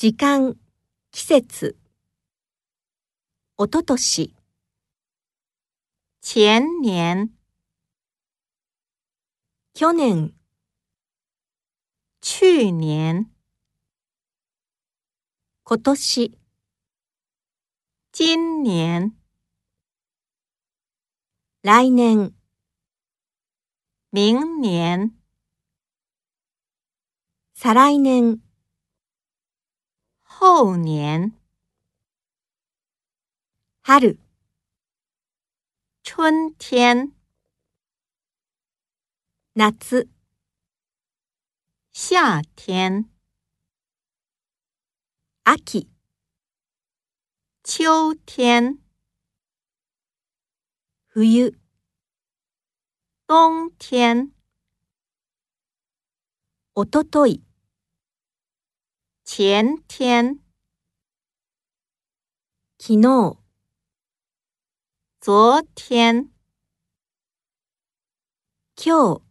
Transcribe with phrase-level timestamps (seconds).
[0.00, 0.56] 時間、
[1.10, 1.76] 季節。
[3.56, 4.32] おととし、
[6.22, 7.32] 前年、
[9.74, 10.34] 去年、
[12.20, 13.28] 去年、
[15.64, 16.38] 今年、
[18.12, 19.16] 今年、
[21.62, 22.32] 来年、
[24.12, 25.18] 明年、
[27.52, 28.47] 再来年、
[30.40, 31.32] 后年、
[33.82, 34.16] 春、
[36.04, 37.12] 春天、
[39.52, 40.06] 夏、
[41.90, 43.10] 夏天、
[45.42, 45.88] 秋、
[47.64, 48.78] 秋天、
[51.08, 51.52] 冬、
[53.26, 54.32] 冬天、
[56.74, 57.47] おととい、
[59.30, 60.40] 前天、
[62.78, 63.36] 昨日、
[65.20, 66.30] 昨天、
[68.74, 69.22] 今日、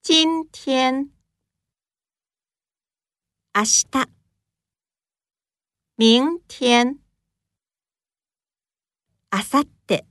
[0.00, 1.10] 今天、
[3.52, 4.08] 明日、
[5.96, 7.00] 明天、
[9.32, 10.06] 明後日、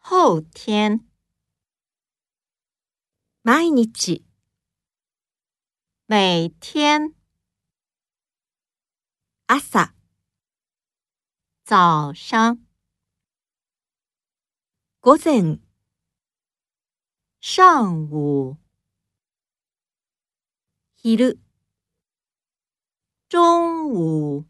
[0.00, 1.08] 后天、
[3.42, 4.31] 毎日、
[6.14, 7.14] 每天、
[9.46, 9.94] 朝、
[11.64, 12.66] 早上、
[15.00, 15.58] 午前、
[17.40, 18.58] 上午、
[21.02, 21.38] 昼、
[23.30, 24.44] 中午、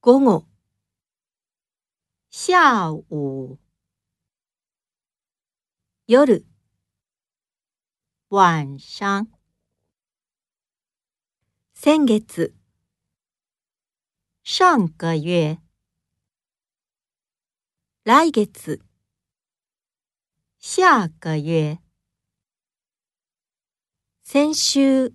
[0.00, 0.46] 午後、
[2.28, 3.58] 下午、
[6.04, 6.44] 夜、
[8.34, 9.28] 晚上、
[11.72, 12.52] 先月、
[14.42, 15.62] 上个月、
[18.02, 18.80] 来月、
[20.58, 21.78] 下个月、
[24.24, 25.14] 先週、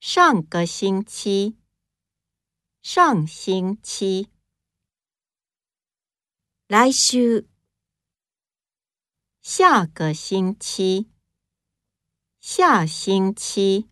[0.00, 1.58] 上个星期、
[2.80, 4.30] 上星期、
[6.68, 7.46] 来週、
[9.42, 11.17] 下个星期、
[12.40, 13.88] 下星期。